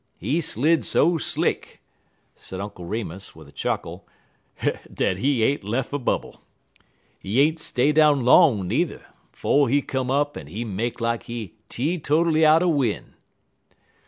[0.17, 1.79] He slid so slick,"
[2.35, 4.07] said Uncle Remus, with a chuckle,
[4.91, 6.41] "dat he ain't lef' a bubble.
[7.19, 11.53] He ain't stay down long, n'er, 'fo' he come up en he make lak he
[11.69, 13.13] teetotally out er win'.